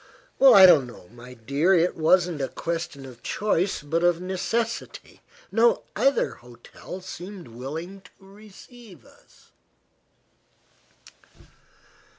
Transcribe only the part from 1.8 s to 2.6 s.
wasn't a